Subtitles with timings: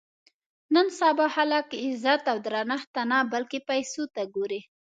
[0.73, 4.61] نن سبا خلک عزت او درنښت ته نه بلکې پیسو ته ګوري.